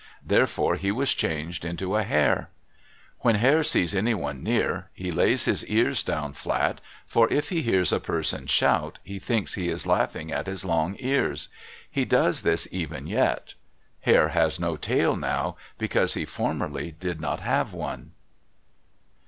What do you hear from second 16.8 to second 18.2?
did not have one.